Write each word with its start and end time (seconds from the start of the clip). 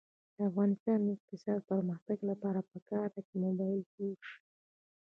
د 0.35 0.37
افغانستان 0.49 0.97
د 1.03 1.07
اقتصادي 1.15 1.65
پرمختګ 1.71 2.17
لپاره 2.29 2.59
پکار 2.71 3.07
ده 3.13 3.21
چې 3.27 3.35
موبلایل 3.43 3.81
جوړ 3.93 4.13
شي. 4.29 4.37